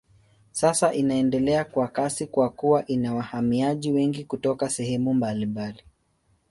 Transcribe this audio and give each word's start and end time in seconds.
Sasa 0.51 0.93
inaendelea 0.93 1.65
kwa 1.65 1.87
kasi 1.87 2.27
kwa 2.27 2.49
kuwa 2.49 2.85
ina 2.85 3.15
wahamiaji 3.15 3.91
wengi 3.91 4.25
kutoka 4.25 4.69
sehemu 4.69 5.13
mbalimbali. 5.13 5.83